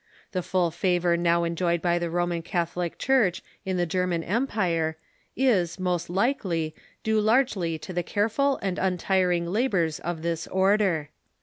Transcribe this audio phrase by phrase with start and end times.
[0.31, 4.97] The full favor now enjoyed by the Roman Catholic Church in the German empire
[5.35, 11.11] is, most likely, due largely to the cai eful and untiring labors of this order.